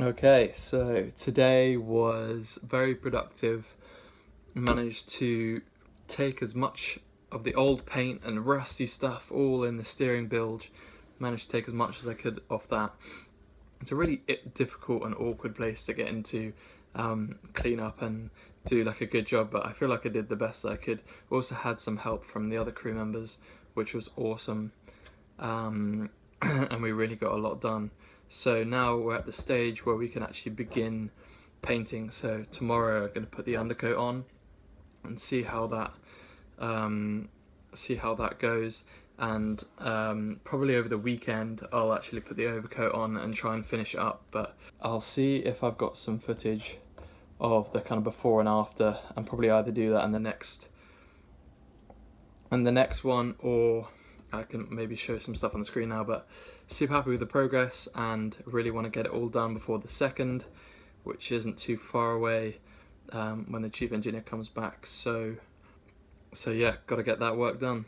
Okay, 0.00 0.52
so 0.54 1.08
today 1.16 1.76
was 1.76 2.60
very 2.62 2.94
productive. 2.94 3.74
Managed 4.54 5.08
to 5.14 5.60
take 6.06 6.40
as 6.40 6.54
much 6.54 7.00
of 7.32 7.42
the 7.42 7.52
old 7.56 7.84
paint 7.84 8.22
and 8.24 8.46
rusty 8.46 8.86
stuff 8.86 9.32
all 9.32 9.64
in 9.64 9.76
the 9.76 9.82
steering 9.82 10.28
bilge. 10.28 10.70
Managed 11.18 11.50
to 11.50 11.56
take 11.56 11.66
as 11.66 11.74
much 11.74 11.98
as 11.98 12.06
I 12.06 12.14
could 12.14 12.40
off 12.48 12.68
that. 12.68 12.92
It's 13.80 13.90
a 13.90 13.96
really 13.96 14.22
difficult 14.54 15.02
and 15.02 15.16
awkward 15.16 15.56
place 15.56 15.84
to 15.86 15.92
get 15.94 16.06
into, 16.06 16.52
um, 16.94 17.40
clean 17.54 17.80
up 17.80 18.00
and 18.00 18.30
do 18.66 18.84
like 18.84 19.00
a 19.00 19.06
good 19.06 19.26
job, 19.26 19.50
but 19.50 19.66
I 19.66 19.72
feel 19.72 19.88
like 19.88 20.06
I 20.06 20.10
did 20.10 20.28
the 20.28 20.36
best 20.36 20.64
I 20.64 20.76
could. 20.76 21.02
Also 21.28 21.56
had 21.56 21.80
some 21.80 21.96
help 21.96 22.24
from 22.24 22.50
the 22.50 22.56
other 22.56 22.70
crew 22.70 22.94
members, 22.94 23.38
which 23.74 23.94
was 23.94 24.10
awesome. 24.16 24.70
Um, 25.40 26.10
and 26.40 26.80
we 26.82 26.92
really 26.92 27.16
got 27.16 27.32
a 27.32 27.36
lot 27.36 27.60
done. 27.60 27.90
So 28.28 28.62
now 28.64 28.96
we're 28.96 29.16
at 29.16 29.26
the 29.26 29.32
stage 29.32 29.86
where 29.86 29.96
we 29.96 30.08
can 30.08 30.22
actually 30.22 30.52
begin 30.52 31.10
painting. 31.62 32.10
So 32.10 32.44
tomorrow 32.50 33.04
I'm 33.04 33.08
going 33.08 33.26
to 33.26 33.30
put 33.30 33.44
the 33.44 33.56
undercoat 33.56 33.96
on 33.96 34.24
and 35.04 35.18
see 35.18 35.42
how 35.42 35.66
that 35.68 35.92
um, 36.58 37.28
see 37.74 37.96
how 37.96 38.14
that 38.16 38.38
goes. 38.38 38.84
And 39.18 39.64
um, 39.78 40.40
probably 40.44 40.76
over 40.76 40.88
the 40.88 40.98
weekend 40.98 41.62
I'll 41.72 41.92
actually 41.92 42.20
put 42.20 42.36
the 42.36 42.46
overcoat 42.46 42.92
on 42.92 43.16
and 43.16 43.34
try 43.34 43.54
and 43.54 43.66
finish 43.66 43.94
it 43.94 44.00
up. 44.00 44.22
But 44.30 44.56
I'll 44.80 45.00
see 45.00 45.36
if 45.36 45.64
I've 45.64 45.78
got 45.78 45.96
some 45.96 46.18
footage 46.18 46.76
of 47.40 47.72
the 47.72 47.80
kind 47.80 47.98
of 47.98 48.04
before 48.04 48.40
and 48.40 48.48
after, 48.48 48.98
and 49.16 49.26
probably 49.26 49.48
either 49.50 49.70
do 49.70 49.92
that 49.92 50.04
in 50.04 50.12
the 50.12 50.18
next 50.18 50.68
and 52.50 52.66
the 52.66 52.72
next 52.72 53.04
one 53.04 53.34
or 53.38 53.88
I 54.32 54.42
can 54.42 54.66
maybe 54.70 54.94
show 54.96 55.18
some 55.18 55.34
stuff 55.34 55.54
on 55.54 55.60
the 55.60 55.66
screen 55.66 55.88
now, 55.88 56.04
but 56.04 56.28
super 56.66 56.92
happy 56.92 57.10
with 57.10 57.20
the 57.20 57.26
progress 57.26 57.88
and 57.94 58.36
really 58.44 58.70
want 58.70 58.84
to 58.84 58.90
get 58.90 59.06
it 59.06 59.12
all 59.12 59.28
done 59.28 59.54
before 59.54 59.78
the 59.78 59.88
second, 59.88 60.44
which 61.04 61.32
isn't 61.32 61.56
too 61.56 61.76
far 61.76 62.12
away 62.12 62.58
um, 63.12 63.46
when 63.48 63.62
the 63.62 63.70
chief 63.70 63.92
engineer 63.92 64.20
comes 64.20 64.48
back. 64.48 64.84
So, 64.86 65.36
so 66.34 66.50
yeah, 66.50 66.76
got 66.86 66.96
to 66.96 67.02
get 67.02 67.20
that 67.20 67.36
work 67.36 67.58
done. 67.58 67.86